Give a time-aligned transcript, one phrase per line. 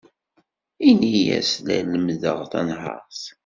[0.89, 3.21] Ini-as la lemmdeɣ tanhaṛt.